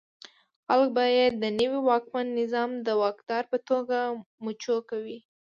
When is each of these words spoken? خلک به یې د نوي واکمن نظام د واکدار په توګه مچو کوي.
خلک 0.65 0.89
به 0.95 1.03
یې 1.15 1.25
د 1.41 1.43
نوي 1.59 1.79
واکمن 1.89 2.27
نظام 2.39 2.69
د 2.87 2.89
واکدار 3.01 3.43
په 3.51 3.57
توګه 3.69 3.97
مچو 4.43 4.75
کوي. 4.89 5.17